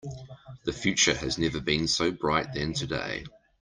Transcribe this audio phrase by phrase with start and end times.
[0.63, 3.23] The future has never been so bright than today.